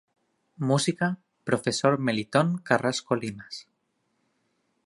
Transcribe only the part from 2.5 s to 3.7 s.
Carrasco Limas.